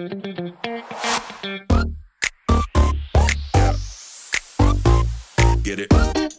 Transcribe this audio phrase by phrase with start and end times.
[0.00, 0.14] Get
[5.80, 6.29] it.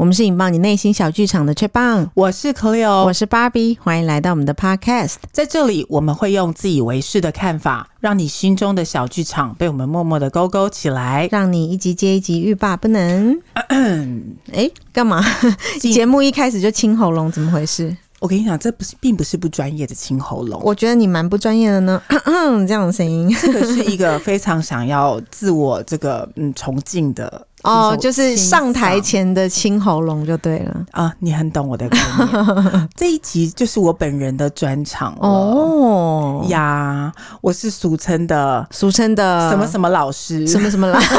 [0.00, 5.16] 我们是引爆你内心小剧场的 Chatbang，我是 Cleo，我是 Barbie，欢迎来到我们的 Podcast。
[5.30, 13.38] 在这里，我们会用自以为是的看法，让你心中的小剧场被我们默默的勾勾起来，让你一集接一集欲罢不能。
[14.54, 15.22] 哎，干嘛？
[15.78, 17.94] 节目一开始就清喉咙，怎么回事？
[18.20, 20.62] 我跟你讲，这不是，并不是不专业的清喉咙。
[20.64, 22.02] 我觉得你蛮不专业的呢，
[22.66, 27.46] 这样的声音，这个是一个非常想要自我这个嗯崇敬的。
[27.62, 31.12] 哦，就是上台前的清喉咙就对了啊！
[31.18, 32.88] 你很懂我的概念。
[32.96, 37.12] 这一集就是我本人的专场哦呀！
[37.40, 41.14] 我是俗称的俗称的什么什么老师，什么什么老师？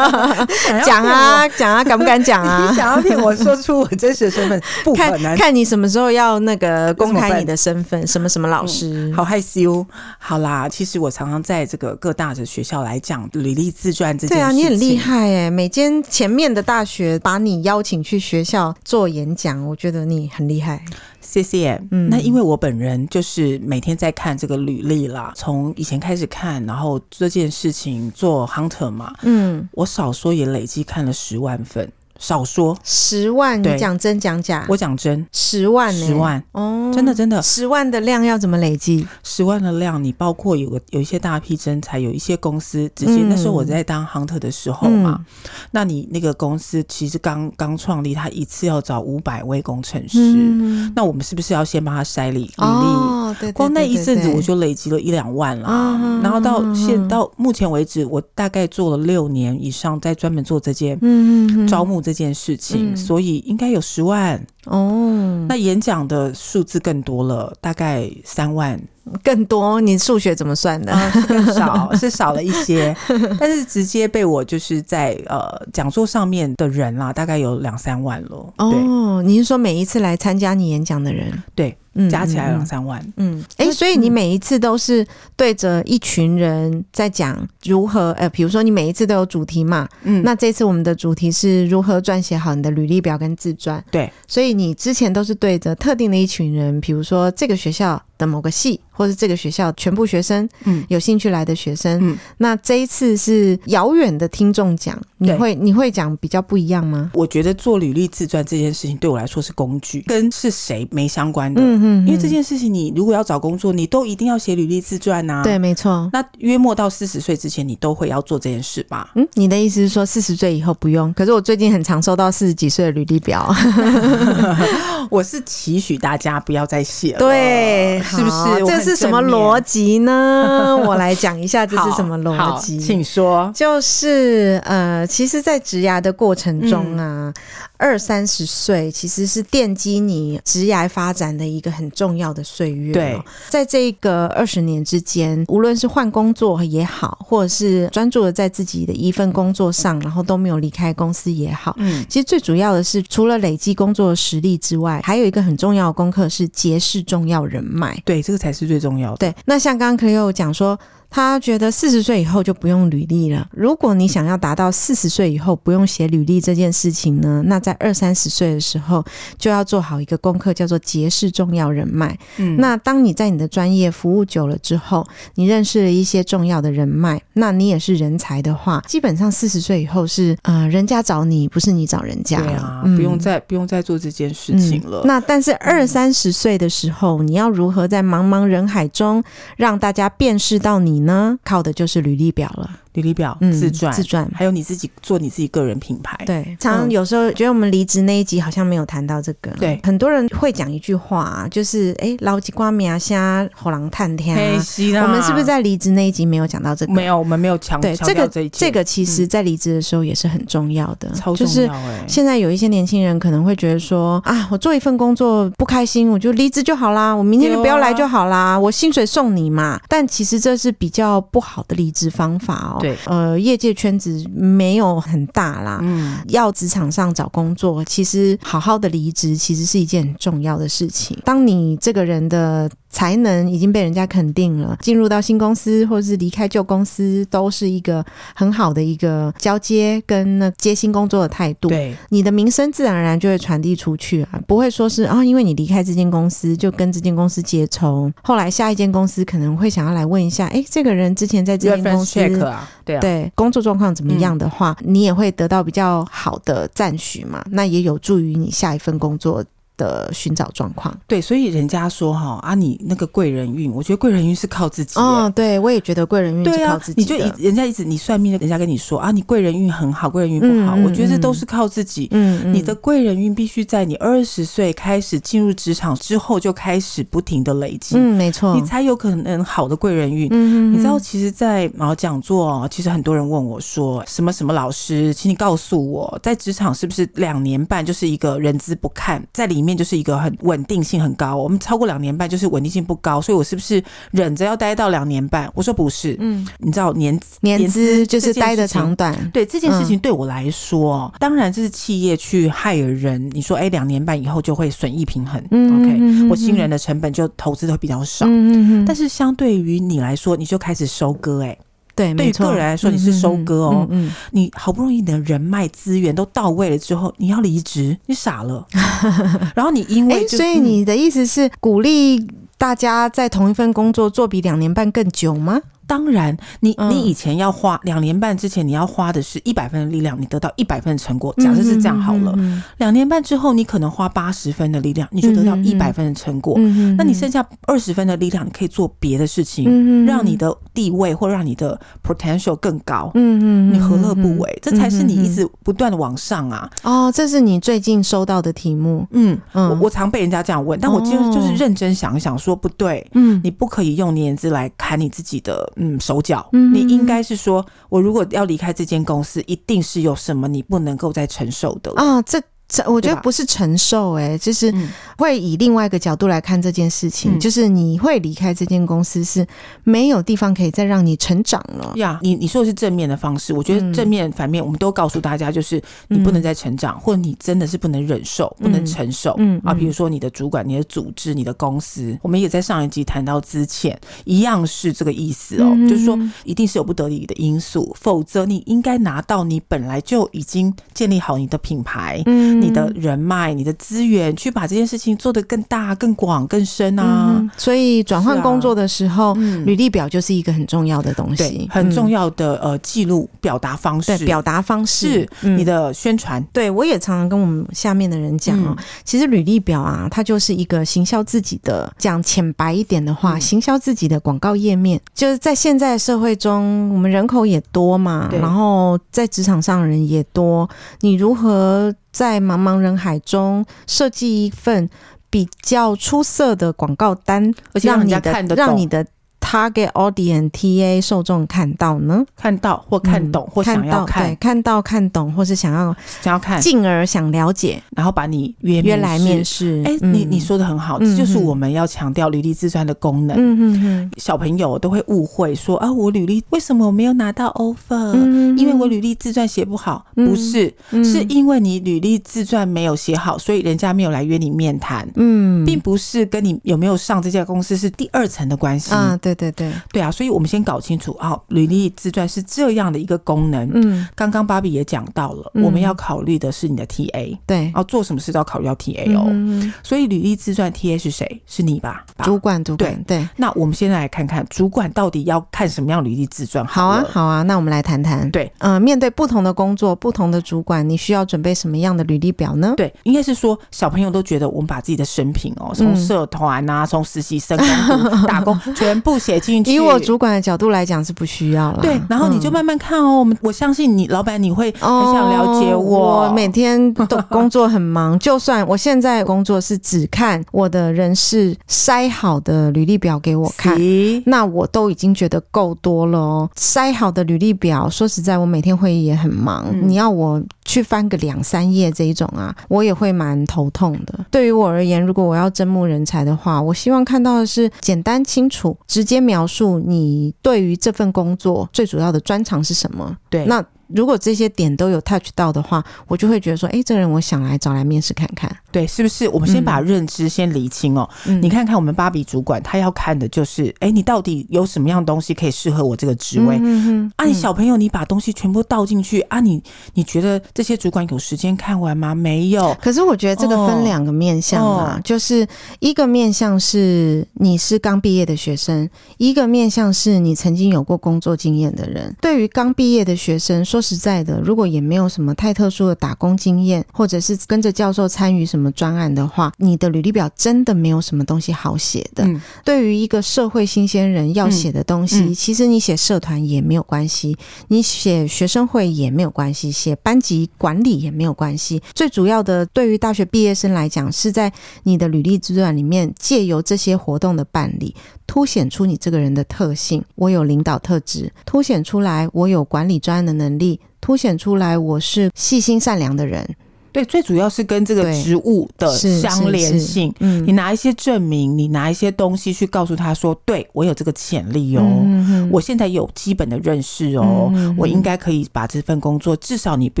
[0.84, 2.66] 讲啊讲啊，敢不敢讲啊？
[2.70, 5.22] 你想要骗我说出我真实的身份，不可能。
[5.22, 9.10] 看看你什么时候要那个公开你的身份，什么什么老师？
[9.10, 9.84] 嗯、好害羞。
[10.18, 14.38] 好啦，其实我常常在这个各大的学校来讲履历自传这件事情。
[14.38, 20.84] 对啊，你很厉害哎，每间前面的大学把你邀请去学校做演讲，我觉得你很厉害。
[21.22, 21.80] 谢谢。
[21.90, 31.90] 嗯，那因为我本人就是每天在看这个履历啦，从以前开始看，然后这件事情做 hunter 嘛，嗯，我少说也累计看了十万份。
[32.20, 32.76] 少说。
[32.84, 34.64] 十万，你讲真讲假？
[34.68, 36.40] 我讲真，十万，十万。
[36.52, 39.04] 哦，真的真的，十万的量要怎么累积？
[39.24, 52.52] 十万的量，你包括有个有一些大批真才，有一些公司直接、嗯、那时候我在当 hunter 的时候嘛，嗯、那你那个公司其实刚刚创立，他一次要找五百位工程师，嗯、那我们是不是要先帮他筛履历？
[52.58, 61.66] 哦，对，光那一阵子我就累积了一两万了，嗯、然后到现到目前为止，我大概做了六年以上，在专门做这件嗯。
[61.66, 62.09] 招募这。
[62.10, 65.46] 这件事情，嗯、所以应该有十万哦。
[65.48, 68.80] 那演讲的数字更多了，大概三万。
[69.22, 69.80] 更多？
[69.80, 70.92] 你数学怎么算的？
[70.92, 72.94] 嗯、更少， 是少了一些，
[73.38, 78.52] 但是直接被我就是在呃讲座上面的人啦，大概有两三万了。
[78.58, 81.42] 哦，你是说每一次来参加你演讲的人？
[81.54, 81.76] 对。
[82.10, 83.04] 加起来两三万。
[83.16, 85.06] 嗯，哎、欸，所以你每一次都是
[85.36, 89.88] 对着一群人在讲如何，呃，比如说你每一次都有主题嘛。
[90.04, 93.82] 嗯，那这次我们的主题是如何撰写好你的履历表跟自传。
[93.90, 101.98] 对，所以你之前都是对着特定的一群人，比如说这个学校的某个系，或是这个学校全部学生，嗯，有兴趣来的学生。
[102.02, 107.10] 嗯，那这一次是遥远的听众讲，你会你会讲比较不一样吗？
[107.14, 111.62] 我觉得做履历自传这件事情对我来说是工具，跟是谁没相关的。
[111.62, 111.80] 嗯。
[111.82, 115.40] 嗯，因为这件事情，你如果要找工作，你都一定要写履历自传呐。
[115.42, 116.10] 对，没错。
[116.12, 119.12] 那约莫到四十岁之前，你都会要做这件事吧？
[119.14, 121.10] 嗯，你的意思是说四十岁以后不用？
[121.14, 123.50] 可是我最近很常收到四十几岁的履历表。
[125.08, 128.66] 我是期许大家不要再写了，对，是不是？
[128.66, 130.76] 这是什么逻辑呢？
[130.86, 133.50] 我来讲一下这是什么逻辑，请说。
[133.54, 137.32] 就是呃，其实，在职涯的过程中啊。
[137.34, 137.34] 嗯
[137.82, 142.92] 二三十岁其实是奠基你职涯发展的一个很重要的岁月。
[142.92, 143.18] 对，
[143.48, 157.98] 在这个二十年之间，无论是换工作也好，或者是专注的在自己的一份工作上，然后都没有离开公司也好，嗯，其实最主要的是，除了累积工作的实力之外，还有一个很重要的功课是结识重要人脉。
[158.04, 159.14] 对，这个才是最重要。
[159.16, 160.78] 对，那像刚刚 Cleo 讲说。
[161.10, 163.48] 他觉得四十岁以后就不用履历了。
[163.50, 169.04] 如果你想要达到四十岁以后不用写履历这件事情呢，那在二三十岁的时候
[169.36, 172.16] 就要做好一个功课，叫做结识重要人脉。
[172.36, 175.04] 嗯，那当你在你的专业服务久了之后，
[175.34, 182.46] 你认识了一些重要的人脉，那你也是人才的话，基本上四十岁以后是呃，人家找你，不是你找人家了。
[182.46, 185.00] 对啊，不用再不用再做这件事情了。
[185.04, 189.22] 嗯，那但是二三十岁的时候，你要如何在茫茫人海中
[189.56, 191.38] 让大家辨识到你呢？
[191.44, 192.80] 靠的就是履历表了。
[192.94, 196.18] 履历表、自传、自传，还有你自己做你自己个人品牌。
[196.26, 199.50] 对，常常有时候觉得我们离职那一集好像没有谈到这个。
[199.52, 205.02] 对，很多人会讲一句话，就是哎，老几瓜米啊，虾火狼探天啊。
[205.02, 206.92] 我们是不是在离职那一集没有讲到这个？
[206.92, 208.28] 没有，我们没有强调这个。
[208.52, 212.04] 这个其实在离职的时候也是很重要的，超重要哎。
[212.06, 219.80] 现在有一些年轻人可能会觉得说啊，我做一份工作不开心，我就离职就好啦，我明天就不要来就好啦，我薪水送你嘛。
[219.88, 222.79] 但其实这是比较不好的离职方法哦。
[222.80, 223.60] 对，呃，业。
[223.60, 231.14] 界圈子没有很大啦，嗯，要职场上找工作，其实好好的离职其实是一件很重要的事情。
[231.22, 238.04] 当你这个人的才能已经被人家肯定了，进入到新公司或者是离开旧公司，都是一个
[238.34, 241.68] 很好的一个交接跟那接新工作的态度。
[241.68, 259.44] 对，你的名声自然而然就会传递出去啊，不会说是啊，因为你离开这间公司就跟这间公司结仇，后来下一间公司可能会想要来问一下，哎，这个人之前在这间公司啊，对啊，对工作状况怎么样的话，嗯，你也会得到比较好的赞许嘛，那也有助于你下一份工作
[259.80, 265.00] 的寻找状况，对，所以人家说哈啊，你那个贵人运，我觉得贵人运是靠自己。
[265.00, 267.00] 哦，对，我也觉得贵人运是靠自己。
[267.00, 272.08] 你就一人家一直你算命的，人家跟你说啊，你贵人运很好，贵人运不好，我觉得这都是靠自己。
[272.10, 277.96] 嗯，你的贵人运必须在你二十岁开始进入职场之后就开始不停的累积。
[277.96, 280.28] 嗯，没错，你才有可能好的贵人运。
[280.30, 290.30] 嗯，你知道，其实，在毛讲座，其实很多人问我说，什么什么老师，请你告诉我，在职场是不是两年半就是一个人资不看，在里面就是一个很。
[290.40, 295.50] 稳定性很高，我们超过两年半就是稳定性不高，所以我是不是忍着要待到两年半？
[295.54, 311.56] 我说不是，嗯，你知道年年资就是待的长短，对这件事情对我来说，嗯、当然这是企业去 hire 人，你说哎，两年半以后就会损益平衡，嗯，OK，嗯我新人的成本就投资的会比较少，嗯，但是相对于你来说，你就开始收割，哎。
[312.00, 313.86] 对，对于个人来说，你是收割哦。
[313.90, 318.66] 嗯，你好不容易你的人脉资源都到位了之后，你要离职，你傻了。
[319.54, 322.26] 然后你因为、欸，所以你的意思是鼓励
[322.56, 325.60] 大家在同一份工作做比两年半更久吗？
[325.90, 331.34] 当然，你你以前要花两年半之前，你要花的是一百分的力量，你得到一百分的成果。
[331.38, 332.32] 假设是这样好了，
[332.76, 336.56] 两年半之后，你可能花八十分的力量，你就得到一百分的成果。
[336.96, 341.76] 那你剩下二十分的力量，你可以做别的事情，让你的地位或让你的
[342.06, 343.10] potential 更高。
[343.14, 344.58] 嗯嗯，你何乐不为？
[344.62, 346.70] 这才是你一直不断的往上啊！
[346.84, 349.04] 哦，这是你最近收到的题目。
[349.10, 353.04] 嗯嗯，我我常被人家这样问，但我今天就是认真想一想，说不对。
[353.14, 355.68] 嗯，你不可以用年资来砍你自己的。
[355.80, 362.40] 嗯，手脚，你应该是说，我如果要离开这间公司，一定是有什么你不能够再承受的啊，这。
[362.86, 364.72] 我觉得不是承受、欸，哎，就是
[365.16, 369.46] 会以另外一个角度来看这件事情，嗯、就是你会离开这间公司是
[369.84, 371.92] 没有地方可以再让你成长了。
[371.96, 372.18] 呀。
[372.22, 392.59] 你你说的是正面的方式，我觉得正面反面我们都告诉大家，就是你不能再成长，嗯、或者你真的是不能忍受、不能承受，嗯啊，比如说你的主管、你的组织、你的公司，我们也在上一集谈到之前，一样是这个意思哦，嗯、就是说一定是有不得已的因素，否则你应该拿到你本来就已经建立好你的品牌，嗯。
[392.60, 397.34] 你的人脉、你的资源，去把这件事情做得更大、更广、更深啊！
[397.36, 399.34] 嗯、所以转换工作的时候，
[399.64, 404.18] 履历表就是一个很重要的东西，很重要的呃记录表达方式。
[404.18, 406.42] 对，表达方式是你的宣传。
[406.52, 415.00] 对，我也常常跟我们下面的人讲哦，嗯、其实履历表啊，它就是一个行销自己的，讲浅白一点的话，嗯、行销自己的广告页面。
[415.14, 420.68] 就是在现在社会中，我们人口也多嘛，然后在职场上人也多，
[421.00, 421.94] 你如何？
[422.10, 424.88] 在茫茫人海中设计一份
[425.28, 429.06] 比较出色的广告单，而且让你的让你的。
[429.40, 432.24] Target Audience TA 受众看到呢？
[432.36, 439.82] 看到或看懂或想要看，看到看懂或是想要想要看，进而想了解，然后把你约约来面试。
[439.84, 443.36] 哎，你你说的很好，这就是我们要强调履历自传的功能。
[443.36, 448.12] 嗯嗯嗯，小朋友都会误会说啊，我履历为什么我没有拿到 offer？
[448.56, 455.08] 因为我履历自传写不好，不是，是因为你履历自传没有写好，所以人家没有来约你面谈。
[455.16, 459.18] 嗯，并不是跟你有没有上这家公司是第二层的关系啊。
[459.20, 459.29] 对。
[459.34, 463.70] 对对对啊，所以我们先搞清楚啊，履历自传是这样的一个功能。
[463.74, 467.38] 嗯，刚刚芭比也讲到了，嗯、我们要考虑的是你的 TA。
[467.46, 469.24] 对，哦做什么事都要考虑到 TA 哦。
[469.28, 471.42] 嗯、所以履历自传 TA 是谁？
[471.46, 472.04] 是你吧？
[472.22, 472.94] 主管，主管。
[473.04, 473.28] 对对。
[473.36, 476.64] 那我们现在来看看主管到底要看什么样履历自传。
[476.66, 477.42] 好啊，好啊。
[477.42, 478.30] 那我们来谈谈。
[478.30, 482.74] 对，嗯、呃，面对不同的工作、不同的主管，你需要准备什么样的履历表呢？
[482.76, 487.58] 对，应该是说小朋友都觉得我们把自己的生平哦，从社团啊，从实习生
[488.26, 489.72] 打工全部写进去。
[489.72, 491.78] 以我主管的角度来讲是不需要了。
[491.82, 493.20] 对，然后你就慢慢看哦。
[493.20, 496.24] 我们我相信你，老板你会很想了解我。
[496.24, 503.76] 我每天都工作很忙， 就算我现在工作是只看我的人事筛好的履历表给我看，
[504.24, 506.50] 那我都已经觉得够多了哦。
[506.56, 514.24] 筛好的履历表，说实在，我每天会议也很忙，你要我去翻个两三页这一种啊，我也会蛮头痛的。
[514.30, 519.80] 对于我而言，如果我要征募人才的话，我希望看到的是简单清楚、直接描述。
[519.80, 523.16] 你对于这份工作最主要的专长是什么？
[523.28, 523.64] 对，那
[523.94, 528.50] 如果这些点都有 touch 到的话，我就会觉得说，哎，这个人我想来找来面试看看。
[528.72, 529.28] 对，是不是？
[529.28, 531.08] 我们先把认知先理清哦。
[531.26, 536.58] 嗯、你看看我们芭比主管，他要看的就是，哎，你到底有什么样东西可以适合我这个职位？
[536.60, 539.50] 嗯啊，你小朋友，你把东西全部倒进去啊你？
[539.50, 539.62] 你
[539.94, 542.14] 你觉得这些主管有时间看完吗？
[542.14, 542.72] 没有。
[542.80, 545.46] 可是我觉得这个分两个面向啊，哦、就是
[545.80, 552.14] 一个面向是你是刚毕业的学生，一个面向是你曾经有过工作经验的人。
[552.20, 562.24] 对于刚毕业的学生，说实在的，如果也没有什么太特殊的打工经验，或者是跟着教授参与什么专案的话，你的履历表真的没有什么东西好写的。
[562.24, 567.36] 嗯、对于一个社会新鲜人要写的东西，其实你写社团也没有关系，
[567.68, 571.82] 你写学生会也没有关系，写班级管理也没有关系。
[571.94, 574.52] 最主要的，对于大学毕业生来讲，是在
[574.84, 577.94] 你的履历自传里面借由这些活动的办理，
[578.30, 580.04] 凸显出你这个人的特性。
[580.14, 586.48] 我有领导特质，凸显出来我有管理专案的能力，凸显出来我是细心善良的人。
[586.92, 590.12] 对，最主要是跟这个职务的相连性。
[590.20, 600.00] 嗯，你拿一些证明，你拿一些东西去告诉他说：“对，我有这个潜力哦，嗯、我现在有基本的认识哦，嗯、我应该可以把这份工作，至少你不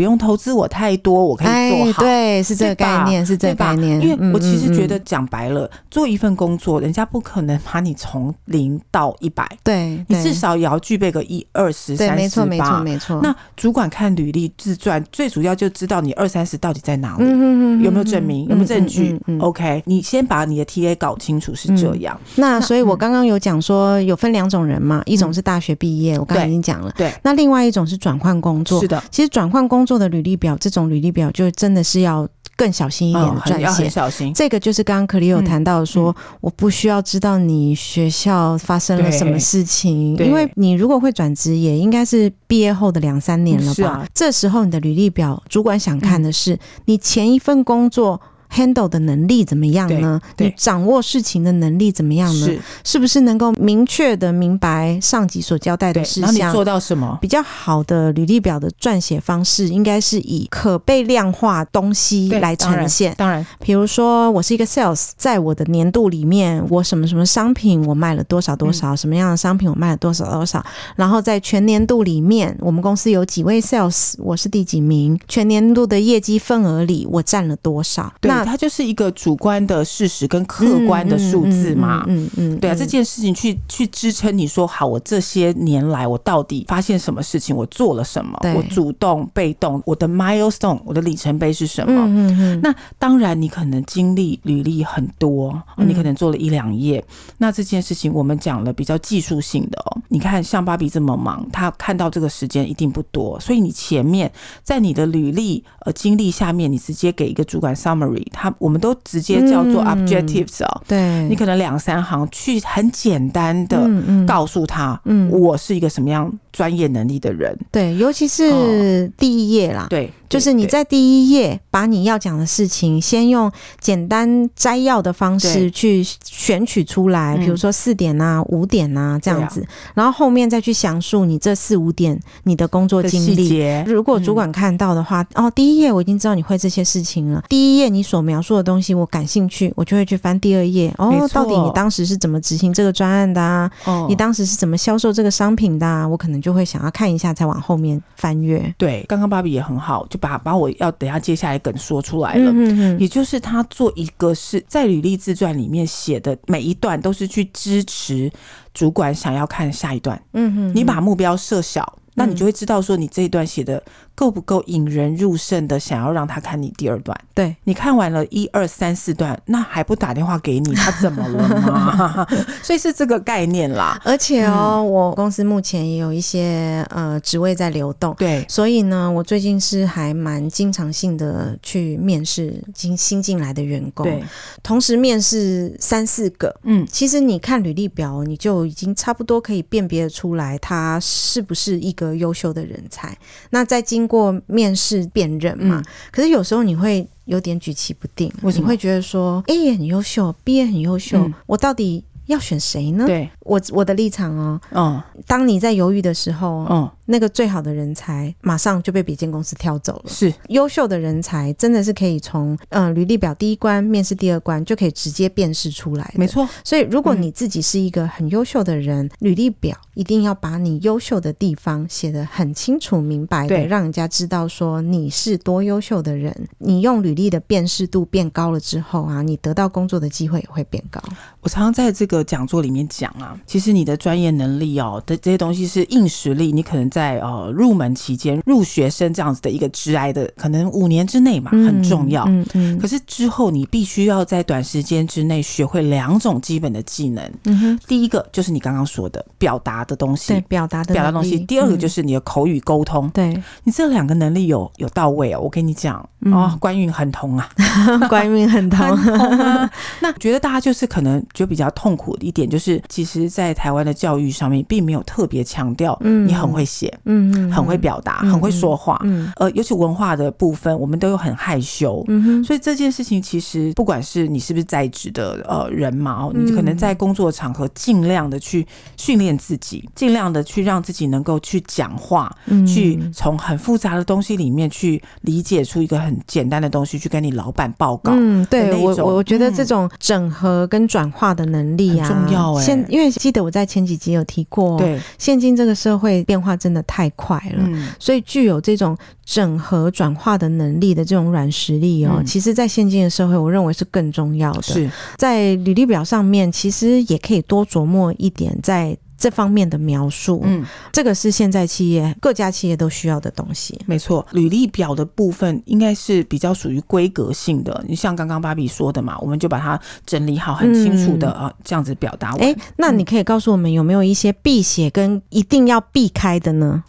[0.00, 4.00] 用投资我太多，我可以做好。”对，是这个概念，是这个概念。
[4.00, 12.16] 因为我其实觉得讲白了，嗯、做一份工作，人家不可能把你从零到一百，对，你至少也要具备个一二十三十吧。
[12.16, 13.20] 没错，没错，没错。
[13.22, 17.24] 那主管看履历自传，最主要就知道你二三十到底在哪里。
[17.24, 18.46] 嗯，有没有证明？
[18.48, 22.18] 有没有证据？OK，你先把你的 TA 搞清楚是这样。
[22.36, 26.92] 那所以，我刚刚有讲说有分两种人嘛，一种是大学毕业，我刚刚已经讲了。
[26.96, 27.12] 对。
[27.22, 28.80] 那另外一种是转换工作。
[28.80, 29.02] 是的。
[29.10, 32.26] 其实转换工作的履历表，这种履历表就真的是要
[32.60, 33.84] 更小心一点的撰写。
[33.84, 34.32] 很小心。
[34.34, 44.06] 这个就是刚刚 Cleo 有谈到说，我不需要知道你学校发生了什么事情，因为你如果会转职，也应该是毕业后的两三年了吧？
[44.14, 47.00] 这时候你的履历表，主管想看的是你。
[47.00, 48.20] 前一份工作。
[48.52, 50.20] Handle 的能力怎么样呢？
[50.38, 52.46] 你掌握事情的能力怎么样呢？
[52.46, 56.32] 是，是不是能够明确的明白上级所交代的事项？
[56.34, 57.18] 然后你做到什么？
[57.20, 63.14] 比较好的履历表的撰写方式，应该是以可被量化东西来呈现。
[63.16, 70.64] 当然，当然，比如说我是一个 sales，在我的年度里面，我什么什么商品我卖了多少多少，嗯、什么样的商品我卖了多少多少，
[70.96, 75.18] 然后在全年度里面，我们公司有几位 sales，我是第几名？
[75.28, 78.12] 全年度的业绩份额里，我占了多少？
[78.44, 78.50] 对。
[78.50, 92.02] 它就是一个主观的事实跟客观的数字嘛，嗯嗯，对啊，这件事情去去支撑你说好，我这些年来我到底发现什么事情，我做了什么，我主动被动，我的 milestone，我的里程碑是什么？
[92.06, 97.04] 嗯嗯，那当然，你可能经历履历很多，你可能做了一两页，
[97.38, 100.00] 那这件事情我们讲了比较技术性的哦。
[100.08, 104.30] 你看，像芭比这么忙，他看到这个时间一定不多，所以你前面
[104.62, 108.26] 在你的履历呃经历下面，你直接给一个主管 summary。
[108.32, 113.88] 他我们都直接叫做 objectives 哦，对，你可能两三行去很简单的
[114.26, 120.10] 告诉他，嗯，我是一个什么样专业能力的人，对，尤其是第一页啦，对。
[120.30, 133.58] 就是你在第一页把你要讲的事情，先用简单摘要的方式去选取出来，比如说四点啊、五点啊这样子，然后后面再去详述你这四五点你的工作经历。
[133.86, 137.42] 如果主管看到的话，哦，第一页我已经知道你会这些事情了。
[137.48, 140.94] 第一页你所描述的东西我感兴趣，我就会去翻第二页。
[140.96, 143.68] 哦，到底你当时是怎么执行这个专案的啊？
[144.08, 146.06] 你当时是怎么销售这个商品的啊？
[146.06, 148.72] 我可能就会想要看一下，再往后面翻阅。
[148.78, 150.20] 对，刚刚芭比也很好，就。
[150.20, 158.30] 把把我要等下接下来梗说出来了，嗯、嗯也就是他做一个是在履历自传里面写的每一段都是去支持
[158.74, 163.82] 主管想要看下一段，嗯哼，你把目标设小，那你就会知道说你这一段写的。
[164.12, 165.80] 够不够引人入胜的？
[165.80, 172.26] 想要让他看你第二段，对，你看完了一二三四段，那还不打电话给你，他怎么了吗？
[172.62, 173.98] 所以是这个概念啦。
[174.04, 184.22] 而且哦，嗯、我公司目前也有一些呃职位在流动，对，所以呢，我最近是还蛮经常性的去面试新新进来的员工，对，
[184.62, 193.16] 同时面试三四个，嗯，其实你看履历表，你就已经差不多可以辨别出来他是不是一个优秀的人才。
[193.50, 203.06] 那再经过面试辨认嘛，嗯、可是有时候你会有点举棋不定，你会觉得说 A 也很优秀，B 也很优秀，嗯、我到底要选谁呢？
[203.06, 210.04] 对，我我的立场哦，嗯，当你在犹豫的时候，嗯，那个最好的人才马上就被别间公司挑走了。
[210.06, 216.08] 是优秀的人才真的是可以从嗯、呃、履历表第一关、面试第二关就可以直接辨识出来。
[216.14, 216.48] 没错。
[216.64, 226.34] 所以如果你自己是一个很优秀的人，嗯、履历表一定要把你优秀的地方写得很清楚明白的，对让人家知道说你是多优秀的人。
[226.58, 231.02] 你用履历的辨识度变高了之后啊，你得到工作的机会也会变高。
[231.40, 242.24] 我常常在这个讲座里面讲啊，其实你的专业能力哦的这些东西是硬实力，你可能在呃入门期间入学生这样子的一个职涯的可能五年之内嘛，很重要。
[242.24, 242.46] 嗯嗯。
[242.54, 247.32] 嗯嗯，可是之后你必须要在短时间之内学会两种基本的技能。
[247.44, 247.78] 嗯哼。
[247.86, 251.38] 第一个就是你刚刚说的表达的东西，对，表达的表达东西。
[251.40, 253.06] 第二个就是你的口语沟通。
[253.06, 257.48] 嗯、对，你这两个能力有有到位哦，我跟你讲、嗯、哦，官运很通啊，
[258.08, 258.78] 官运很通。
[258.80, 278.66] 啊、 那觉得大家就是可能就比较痛苦的一点，就是其实，在台湾的教育上面，并没有特别强调，你很会写，嗯，很会表达，很会说话，嗯，呃，尤其文化的部分，我们都有很害羞，嗯哼，所以这件事情其实，不管是你是不是在职的呃人嘛，你可能在工作场合尽量的去
[278.96, 282.34] 训练自己，尽量的去让自己能够去讲话，
[282.66, 292.64] 去从很复杂的东西里面去理解出一个很简单的东西，去跟你老板报告，嗯，对我我我觉得这种整合跟转化的能力啊，重要哎。
[292.64, 304.62] 现因为记得我在前几集有提过，对，现今这个社会变化真的太快了，嗯，所以具有这种整合转化的能力的这种软实力哦，其实，在现今的社会，我认为是更重要的。
[304.62, 308.96] 是在履历表上面，其实也可以多琢磨一点在。
[309.20, 313.78] 这方面的描述，嗯，这个是现在企业各家企业都需要的东西。
[313.84, 317.84] 没错，履历表的部分应该是比较属于规格性的。
[317.86, 322.34] 你像刚刚芭比说的嘛，我们就把它整理好，很清楚的啊，这样子表达。
[322.36, 326.82] 哎，那你可以告诉我们有没有一些避写跟一定要避开的呢？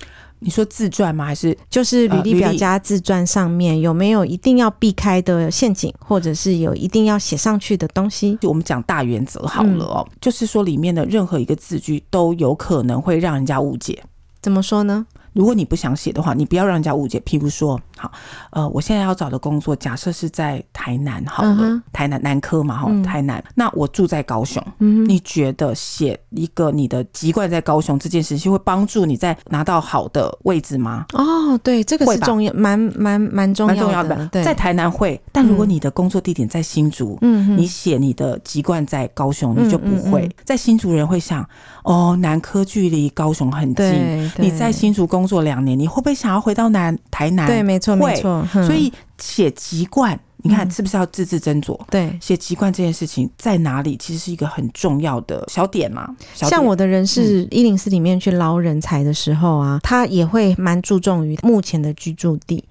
[0.43, 1.23] 你说自传吗？
[1.23, 8.35] 还是就是履历表加自传上面有没有一定要避开的陷阱，或者是有一定要写上去的东西？
[8.41, 14.03] 就我们讲大原则好了哦，嗯、就是说里面的任何一个字句都有可能会让人家误解。
[14.41, 15.05] 怎么说呢？
[15.33, 17.19] 如果你不想写的话，你不要让人家误解。
[17.19, 18.11] 譬如说，好，
[18.49, 23.43] 呃，我现在要找的工作，假设是在台南，好了，嗯、台南南科嘛，哈，嗯、台南。
[23.53, 31.05] 那我住在高雄，嗯，你觉得写一个你的籍贯在高雄这件事情，会帮助你在拿到好的位置吗？
[31.13, 34.27] 哦，对，这个是重要，蛮蛮蛮重要的。
[34.31, 40.27] 对，在台南会，但如果你的工作地点在新竹，嗯，你写你的籍贯在高雄，你就不会。
[40.43, 41.47] 在新竹人会想，
[41.83, 45.01] 哦，南科距离高雄很近，你在新竹。
[45.11, 47.45] 工作两年，你会不会想要回到南台南？
[47.45, 48.45] 对，没错，没错。
[48.51, 51.79] 所以写籍贯，你看是不是要字字斟酌？
[51.89, 56.15] 对，写籍贯这件事情在哪里，其实是一个很重要的小点嘛。
[56.33, 62.63] 像我的人事一零四里面去捞人才的时候啊，他也会蛮注重于目前的居住地。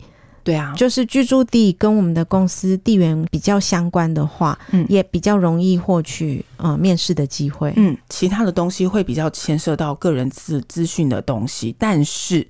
[0.43, 7.73] 对啊，就是居住地跟我们的公司地缘比较相关的话，嗯，也比较容易获取呃面试的机会。
[7.77, 12.45] 嗯，其他的东西会比较牵涉到个人资资讯的东西，但是。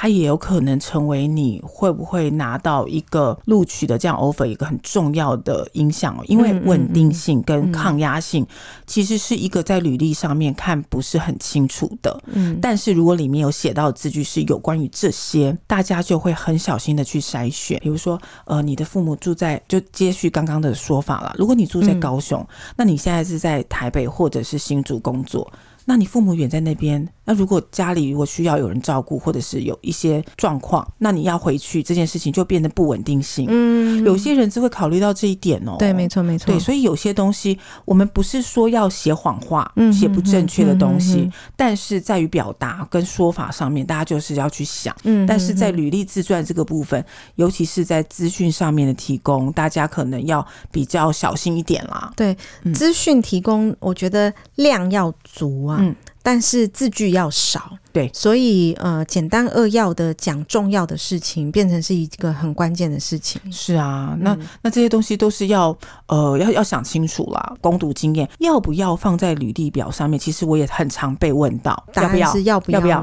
[0.00, 8.46] 它也有可能成为你会不会拿到一个录取的这样 offer 一个很重要的影响，因为稳定性跟抗压性
[8.86, 12.16] 其实是一个在履历上面看不是很清楚的。
[12.26, 17.76] 嗯，但是如果里面有写到的字句是有关于这些，大家就会很小心的去筛选。
[17.80, 21.34] 比如说，呃，你的父母住在，就接续刚刚的说法了。
[21.36, 25.52] 如果你住在高雄，那你现在是在台北或者是新竹工作。
[25.84, 33.44] 那你父母远在那边，那如果家里如果需要有人照顾，或者是有一些状况，那你要回去这件事情就变得不稳定性。
[33.50, 35.76] 嗯，有些人就会考虑到这一点哦。
[35.78, 36.46] 对，没错，没错。
[36.46, 44.96] 对，所以有些东西我们不是说要写谎话，嗯，写不正确的东西，但是在于表达跟说法上面，大家就是要去想。
[45.02, 52.10] 嗯，但是在履历自传这个部分，尤其是在资讯上面的提供，大家可能要比较小心一点啦。
[52.16, 52.34] 对，
[52.72, 55.76] 资讯提供，我觉得量要足啊。
[55.80, 55.94] 嗯，
[56.28, 63.40] 但是字句要少，对，所以呃，简单扼要的讲重要的事情，变成是一个很关键的事情。
[63.50, 65.74] 是啊，那、嗯、那这些东西都是要
[66.06, 67.56] 呃要要想清楚啦。
[67.62, 70.20] 攻读经验要不要放在履历表上面？
[70.20, 72.42] 其实我也很常被问到，要不要呢？
[72.42, 73.02] 要不要？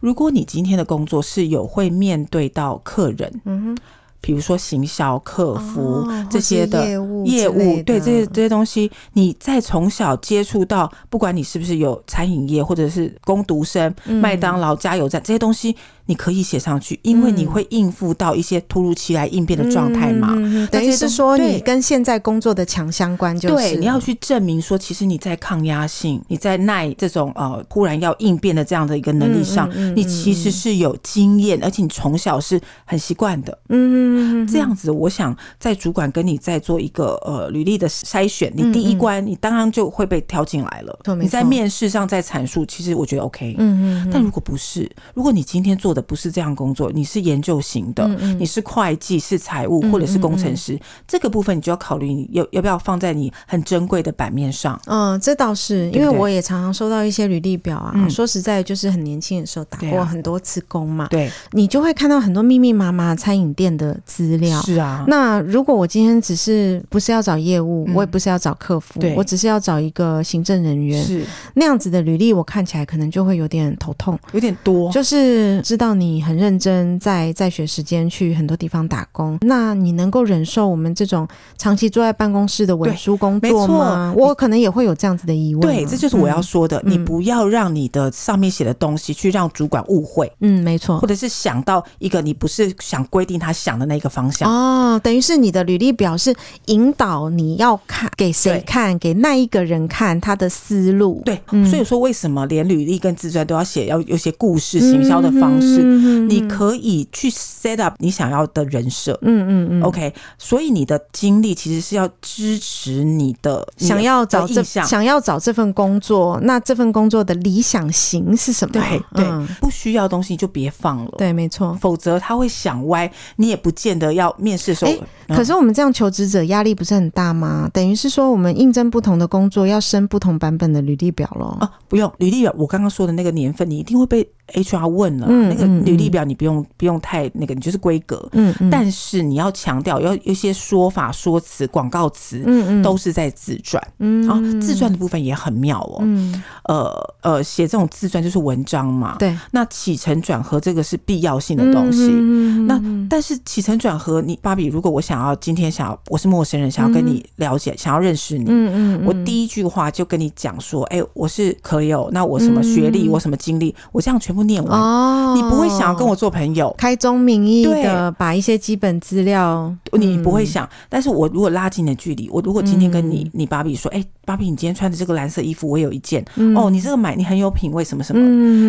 [0.00, 3.78] 如果你今天的工作是有会面对到客人，嗯哼。
[4.20, 15.76] 比如说行销、客服、哦、这些的业务，业务对这些这些东西，你再从小接触到，不管你是不是有餐饮业，或者是工读生、嗯、麦当劳加油站这些东西。
[16.08, 20.34] 你可以写上去，因为你会应付到一些突如其来应变的状态嘛。
[20.36, 33.58] 嗯、等于是说，你跟现在工作的强相关，就是对，你要去证明说，其实你在抗压性，你在耐这种呃忽然要应变的这样的一个能力上，你其实是有经验，而且你从小是很习惯的。
[33.70, 40.98] 嗯，嗯这样子，我想在主管跟你在做一个呃履历的筛选，你第一关你当然就会被挑进来了。
[41.18, 43.54] 你在面试上再阐述，其实我觉得 OK。
[43.58, 44.10] 嗯嗯。
[44.12, 48.06] 但如果不是，如果你今天做的不是这样工作，你是研究型的，
[48.38, 54.80] 你是会计、是财务或者是工程师，这个部分你就要考虑，你要要不要放在你很珍贵的版面上。
[54.86, 57.94] 嗯，这倒是，因为我也常常收到一些履历表啊。
[58.08, 64.60] 说实在，就是很年轻的时候打过很多次工嘛，对，你就会看到很多密密麻麻餐饮店的资料。
[64.62, 76.16] 是啊，那如果我今天只是不是要找业务，嗯、我也不是要找客服，对我只是要找一个行政人员，是那样子的履历，我看起来可能就会有点头痛，有点多，就是知道你。
[76.26, 84.12] 很认真在在学时间去很多地方打工，那你能够忍受我们这种长期坐在办公室的文书工作吗？
[84.16, 85.60] 我可能也会有这样子的疑问。
[85.60, 90.32] 对，这就是我要说的，嗯、你不要让你的上面写的东西去让主管误会。
[90.40, 96.34] 嗯，没错，或者是想到一个你不是想规定他想的那个方向哦，等于是你的履历表是
[96.66, 101.22] 引导你要看给谁看，给那一个人看他的思路。
[101.24, 105.82] 对，嗯、所以说为什么连履历跟自传都要写要有些故事行销的方式？
[106.26, 110.12] 你可以去 set up 你想要的人设，嗯嗯嗯，OK。
[110.38, 118.72] 所以你的经历其实是要支持你的想要找这想要找这份工作，那这份工作的理想型是什么？
[118.72, 121.14] 对对，不需要东西就别放了。
[121.16, 124.92] 对，没错，否则他会想歪，你也不见得要面试的时候。
[125.28, 127.70] 可是我们这样求职者压力不是很大吗？
[127.72, 131.56] 等于是说我们应征不同的工作要升不同版本的履历表咯。
[131.60, 135.26] 啊，不用履历表，我刚刚说的那个年份，你一定会被 HR 问了。
[135.26, 138.28] 那个履历表你不用不用太那个，你就是规格。
[138.32, 138.70] 嗯嗯。
[138.70, 143.82] 但是你要强调，要有一些说法、说辞、广告词，嗯嗯，都是在自传。
[143.98, 144.28] 嗯。
[144.28, 145.98] 啊，自传的部分也很妙哦。
[146.00, 146.42] 嗯。
[146.64, 149.16] 呃呃，写这种自传就是文章嘛。
[149.18, 149.36] 对。
[149.50, 152.08] 那起承转合这个是必要性的东西。
[152.10, 152.66] 嗯。
[152.66, 164.78] 那但是起承转合，你芭比，如果我想要今天想要我是陌生人，想要跟你了解，想要认识你，嗯嗯，我第一句话就跟你讲说，哎，我是可以有，那我什么学历，我什么经历，我这样全部念完。
[164.78, 165.34] 哦。
[165.34, 170.68] 你不会想要跟我做朋友，开宗明义的把一些基本资料，你不会想。
[170.88, 176.22] 但是我如果拉近的距离，我如果今天跟你，你芭比说，哎，芭比，你今天穿的这个蓝色衣服，我有一件。
[176.54, 178.20] 哦，你这个买，你很有品味，什么什么。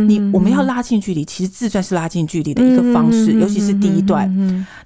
[0.06, 4.32] 你我们要拉近距离，其实自传是拉近距离的一个方式，尤其是第一段。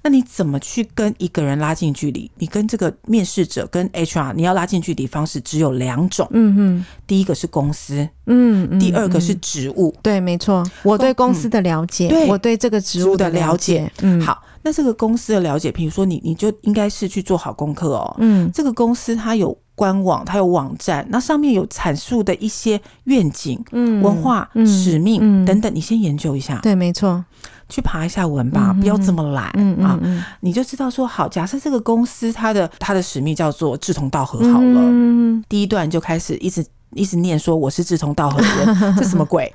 [0.02, 2.32] 那你怎么去跟一个人拉近距离？
[2.38, 6.26] 你跟这个面试者跟 HR，你要拉近距离方式只有两种。
[6.32, 9.94] 嗯嗯，第一个是公司，嗯，第二个是职务。
[10.02, 13.92] 对，没错，我对公司的了解，我对这个职务的了解。
[14.02, 18.16] 嗯，好，那这个公司的了解，比如说你，你就应该是去做好功课哦。
[18.20, 26.60] 嗯，这个公司它有官网，它有网站，那上面有阐述的一些愿景、嗯，文化、使命等等，你先研究一下。
[26.62, 27.24] 对，没错。
[27.70, 29.98] 去爬一下文吧，不要这么懒、嗯嗯、啊！
[30.42, 36.66] 你就知道说好，假设这个公司它的它的使命叫做志同道合，好了，嗯、第一段就开始一直。
[36.94, 39.52] 一直念说我是志同道合的人， 这什么鬼？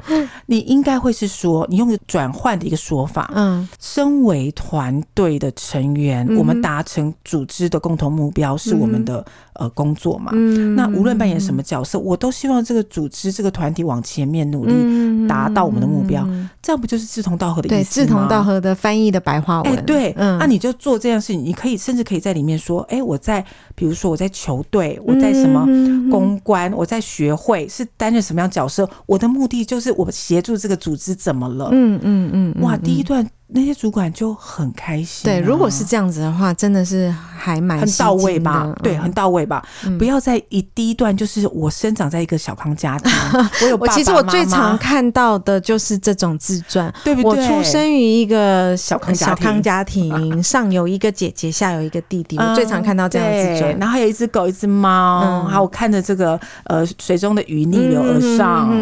[0.47, 3.31] 你应该会是说，你用转换的一个说法。
[3.35, 10.31] 嗯，身为团队的成员，我们达成组织的共同目标是我们的呃工作嘛。
[10.35, 16.27] 嗯，那无论扮演什么角色，我都希望这个组织这个团体往前面努力，达到我们的目标。
[16.63, 19.85] 这样不就是志同道合的意思志同道合的翻译的白话文。
[19.85, 23.45] 对，那你就做这件事情，你可以甚至可以在里面说，哎，我在
[23.75, 25.67] 比如说我在球队，我在什么
[26.11, 27.26] 公关，我在学。
[27.27, 28.89] 学会是担任什么样角色？
[29.07, 31.71] 我的目的就是我协助这个组织怎么了？
[31.73, 33.29] 嗯嗯嗯，哇，第一段。
[33.49, 35.25] 那些主管就很开心。
[35.25, 38.75] 对，如果是这样子的话，真的是还蛮很到位吧？
[38.83, 39.65] 对，很到位吧？
[39.99, 43.13] 不要在一第一段就是我生长在一个小康家庭，
[43.63, 43.95] 我有爸爸妈妈。
[43.95, 47.43] 其实我最常看到的就是这种自传，对不对？
[47.43, 52.37] 我出生于一个小康小康家庭，上有一个姐姐，下有一个弟弟。
[52.37, 58.75] 我最常看到这样自传，然后还有一只狗，一只猫，还有我看着这个呃水中的鱼逆流而上，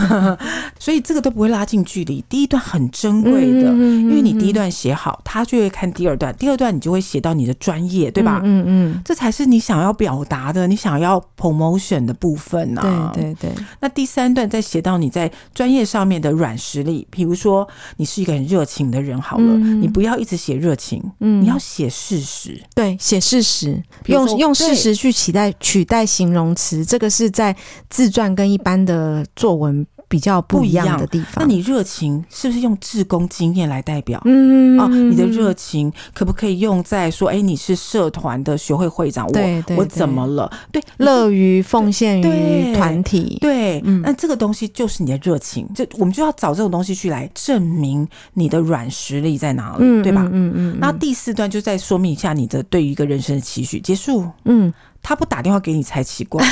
[0.80, 2.24] 所以这个都不会拉近距离。
[2.26, 3.49] 第一段很珍贵。
[3.52, 8.40] 的，因为你第一段写好，他就会看第二段，第二段你就会写到你的专业，对吧？
[8.44, 13.10] 嗯嗯，这才是你想要表达的，你想要 promotion 的部分呢、啊。
[13.14, 13.50] 对对对。
[13.80, 27.56] 那第三段再写到你在专业上面的软实力，比如说你是一个很热情的人，好了，嗯、你不要一直写热情，嗯，你要写事实，对，写事实，用用事实去取代取代形容词，这个是在
[27.88, 29.86] 自传跟一般的作文。
[30.10, 31.36] 比较不一样的地方。
[31.36, 34.20] 那你热情是不是用志工经验来代表？
[34.24, 40.50] 嗯啊，你的热情可不可以用在说，哎，你是社团的学会会长，我我怎么了？
[40.72, 43.38] 对，乐于奉献于团体。
[43.40, 50.28] 对，那这个东西就是你的热情，就我们就要找这种东西去来证明你的软实力在哪里，对吧？
[50.32, 50.78] 嗯嗯。
[50.80, 53.78] 那第四段就再说明一下你的对于一个人生的期许。
[53.78, 54.26] 结束。
[54.44, 54.74] 嗯。
[55.02, 56.44] 他不打电话给你才奇怪。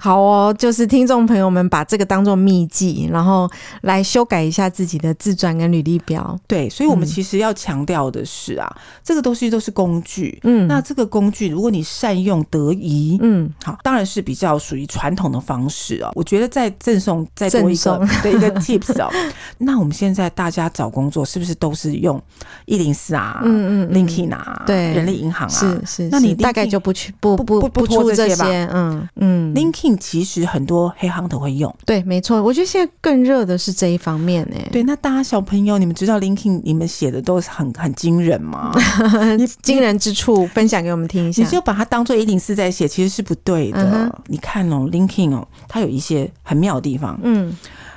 [0.00, 3.50] 好哦，就是听众朋友们把这个当做秘籍，然后
[3.82, 6.38] 来修改一下自己的自传跟履历表。
[6.46, 10.38] 对，所以我们其实要强调的是啊，嗯、这个东西都是工具。
[10.44, 16.10] 嗯，那这个工具如果你善用得宜，嗯，好，当然是比较属于传统的方式哦。
[16.14, 19.10] 我觉得再赠送再多一个的 一个 tips 哦。
[19.58, 22.20] 那我们现在大家找工作是不是都是用
[22.66, 23.40] 一零四啊？
[23.44, 26.08] 嗯嗯，LinkedIn 啊，对，人力银行啊，是是。
[26.10, 26.34] 那你。
[26.44, 29.54] 大概就不去不不不不出这些吧，嗯嗯。
[29.54, 32.42] LinkedIn 其实很多黑 hunter 会用，对，没错。
[32.42, 34.56] 我觉得现在更热的是这一方面呢。
[34.70, 38.72] 对，那大家小朋友，你们知道 LinkedIn 你们写的都是很很惊人吗？
[39.62, 41.42] 惊人之处分享给我们听一下。
[41.42, 44.22] 你就把它当做一零四在写，其实是不对的。
[44.26, 47.56] 你看哦，LinkedIn 哦，它有一些很妙的地方，嗯。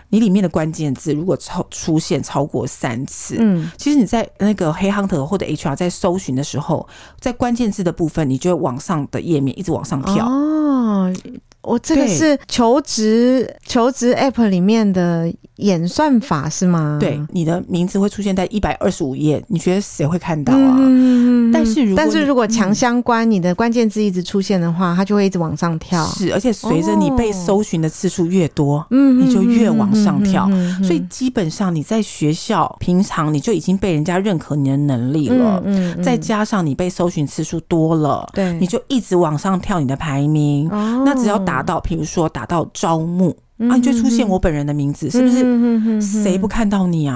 [0.09, 6.87] 你里面的关键字如果超出现超过三次，嗯，其实你在那个黑 hunter 或者 HR 在搜寻的时候，
[7.19, 10.25] 在关键字的部分，你就会往上的页面一直往上跳。
[10.25, 11.13] 哦，
[11.61, 15.31] 我这个是求职求职 app 里面的。
[15.57, 16.99] 演算法是吗？
[17.01, 20.75] 对，你的名字会出现在一百二十五页，你觉得谁会看到啊？
[20.77, 26.05] 嗯、但是如果但是如果强相关，嗯、你的关键字一直出现的话，它就会一直往上跳。
[26.05, 30.47] 是，而且随着你被搜寻的次数越多，嗯、哦，你就越往上跳。
[30.83, 35.63] 所以基本上你在学校平常你就已经被人家认可你的能力了，
[36.03, 40.69] 再加上你被搜寻次数多了，对，你就一直往上跳你的排名。
[40.69, 43.33] 哦、那只要达到，比如说达到招募。
[43.57, 45.99] 啊，你就出现我本人的名字，是不是？
[45.99, 47.15] 谁不看到你啊？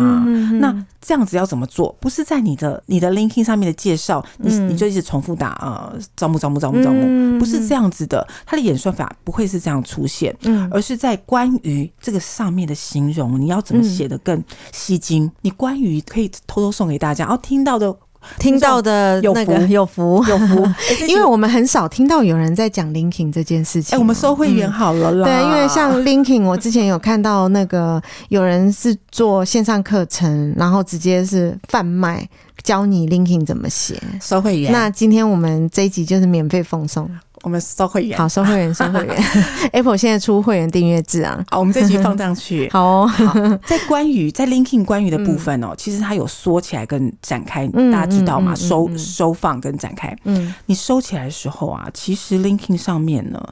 [0.59, 1.95] 那这样子要怎么做？
[1.99, 8.27] 不是在你的你的 LinkedIn 上面的介绍，你你就一直重复打呃招募招募招募招募，不是这样子的。
[8.43, 10.35] 它的演算法不会是这样出现，
[10.71, 15.29] 而是在关于这个上面的形容，你要怎么写得更吸睛？
[15.41, 17.95] 你关于可以偷偷送给大家，然后听到的。
[18.39, 20.67] 听到的那个有福有福，
[21.07, 23.95] 因为我们很少听到有人在讲 LinkedIn 这件事情。
[23.95, 25.25] 哎，我们收会员好了啦。
[25.25, 32.27] 对，因为像 LinkedIn，我之前有看到那个有人是做线上课程，然后直接是贩卖，
[32.63, 34.01] 教你 LinkedIn 怎么写。
[34.21, 34.71] 收会员。
[34.71, 37.09] 那今天我们这一集就是免费奉送。
[37.43, 39.15] 我们收会员，好，收会员，收会员。
[39.73, 42.69] Apple 现在出会员订阅制啊，好，我们这集放上去。
[42.73, 43.33] 好哦，好，
[43.65, 48.53] 在关于在 LinkedIn 关于的部分哦，嗯、其实它有缩起来跟展开，嗯、大家知道吗？
[48.53, 50.15] 收收放跟展开。
[50.25, 53.43] 嗯，你收起来的时候啊，其实 LinkedIn 上面呢，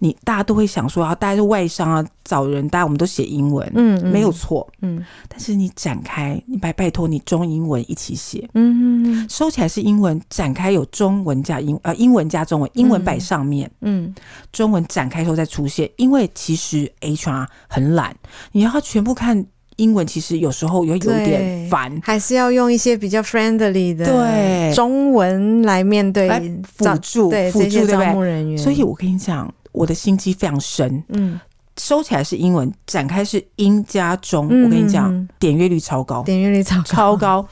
[0.00, 5.02] 你大家都会想说啊，大家是外商啊，找人，大家我们都写英文，嗯，没有错，嗯。
[5.26, 13.37] 但是你展开，你拜拜托你中英文一起写，嗯嗯，收起来是英文，展开有中文加英呃英文加中文，英文摆上。
[13.38, 14.12] 上面，嗯，
[14.52, 18.14] 中文展开时候再出现，因为其实 HR 很懒，
[18.52, 19.46] 你要全部看
[19.76, 24.74] 英文，其实有时候有有点烦，还是要用一些比较 friendly 的对。
[24.74, 26.28] 中文来面对
[26.64, 28.58] 辅助对辅助招募人员。
[28.58, 31.38] 所以我跟你讲，我的心机非常深，嗯。
[31.78, 34.48] 收起来是英文，展开是英加中。
[34.50, 37.48] 嗯、我跟你讲，点阅率超高，点阅率超高超高。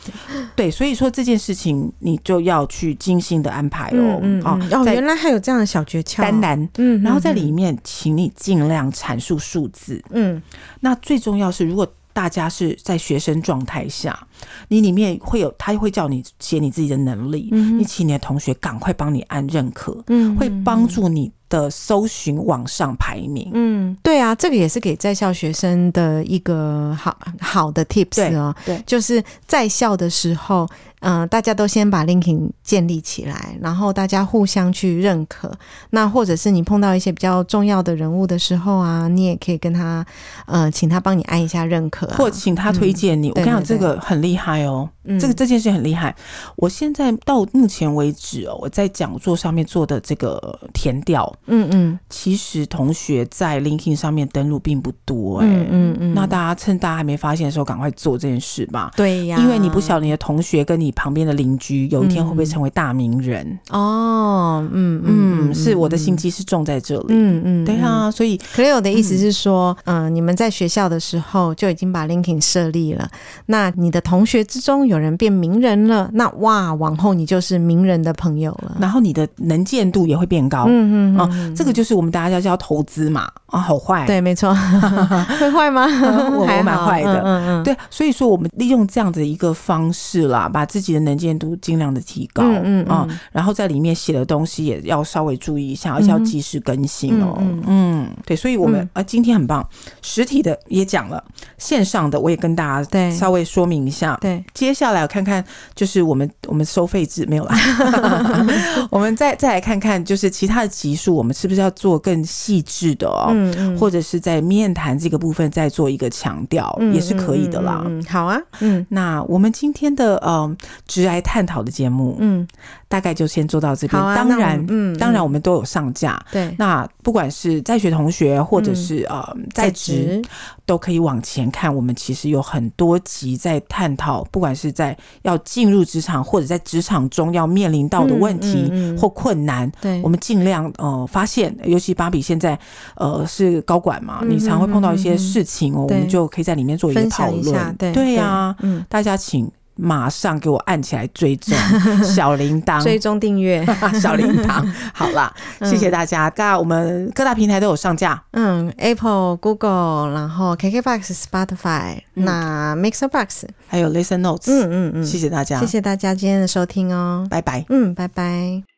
[0.55, 4.21] 对，所以说这件事情你就要去精心的安排哦。
[4.23, 6.23] 嗯嗯、哦，哦，原来还有这样的小诀窍。
[6.23, 10.03] 当然，嗯，然后在里面，请你尽量阐述数字。
[10.11, 10.43] 嗯，
[10.81, 14.19] 那最重要是，如果大家是在学生状态下，
[14.69, 21.33] 你里面会有他会叫你写你自己的能力，嗯、你请你的同学赶快帮你按认可，嗯，会帮助你。
[21.49, 30.69] 的搜寻往上排名，嗯，对啊，这个也是给在校学生的一个好好的 tips 哦，对，对就是在校的时候。
[31.01, 35.53] 嗯、呃，大家都先把 LinkedIn 建立起来，然后大家互相去认可。
[35.91, 40.05] 那或者是你碰到一些比较重要的人物的时候啊，你也可以跟他，
[40.47, 43.29] 呃，请他帮你按一下认可、啊，或请他推荐你。
[43.29, 44.89] 嗯、我跟你讲，这个很厉厉害哦。
[45.21, 46.13] 这个这件事很厉害，
[46.57, 58.91] 我现在到目前为止哦，我在讲座上面做的这个填调，嗯嗯，其实同学在 LinkedIn 上面登录并不多，哎，嗯嗯，那大家趁大家还没发现的时候，赶快做这件事吧。
[58.97, 63.59] 对呀，因为你不晓得你的同学跟你旁边的邻居有一天会不会成为大名人。
[63.71, 73.09] 哦，嗯嗯，是我的心机是重在这里，嗯嗯，对啊，所以 Cleo 的意思是说，嗯，你们在学校的时候就已经把 LinkedIn 设立了，
[73.47, 74.97] 那你的同学之中有。
[74.97, 80.65] 人变名人了，那哇，往后你就是名人的朋友了，然后你的能见度也会变高。
[80.69, 84.55] 嗯嗯啊，这个就是我们大家叫投资嘛啊，好坏，对，没错，
[85.39, 85.85] 会坏吗？
[86.33, 99.69] 我我蛮坏的，嗯嗯，对，所以说我们利用这样的一个方式啦，把自己的能见度尽量的提高，嗯啊，然后在里面写的东西也要稍微注意一下，而且要及时更新哦，嗯，对，所以我们啊今天很棒，
[100.01, 101.23] 实体的也讲了，
[101.59, 103.11] 线上的我也跟大家对。
[103.11, 105.03] 稍微说明一下，对，接下来。
[105.03, 107.57] 我看看，就是我们我们收费制没有啦。
[108.91, 113.29] 我们再再来看看，就是其他的集数，我们是不是要做更细致的哦？
[113.31, 117.83] 嗯嗯，或者是在面谈这个部分再做一个强调，嗯、也是可以的啦。
[117.87, 118.39] 嗯，好啊。
[118.61, 122.47] 嗯，那我们今天的呃直癌探讨的节目，嗯，
[122.89, 124.01] 大概就先做到这边。
[124.01, 126.21] 啊、当然，嗯，当然我们都有上架。
[126.31, 130.23] 对，那不管是在学同学，或者是、嗯、呃在职，
[130.65, 131.75] 都可以往前看。
[131.75, 142.59] 我们其实有很多集在探讨，不管是在要进入职场，或者在职场中要面临到的问题或困难，对，我们尽量呃发现，尤其芭比现在
[142.97, 151.55] 呃是高管嘛，你常会碰到一些事情哦，我们就可以在里面做一个讨论，对对呀，嗯，大家请马上给我按起来追踪
[152.03, 153.65] 小铃铛，追踪订阅。
[154.01, 168.76] 小铃铛， 好啦，谢谢大家，那我们各大平台都有上架，嗯，Apple、Google，然后 KKBox、Spotify，那 Mixer Box，还有 Listen Notes，嗯嗯嗯，谢谢大家，谢谢大家今天的收听哦，拜拜，嗯，拜拜。